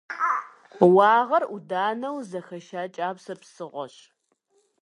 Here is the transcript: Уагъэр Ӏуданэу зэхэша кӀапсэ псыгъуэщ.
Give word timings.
Уагъэр 0.95 1.43
Ӏуданэу 1.49 2.17
зэхэша 2.29 2.83
кӀапсэ 2.95 3.33
псыгъуэщ. 3.39 3.95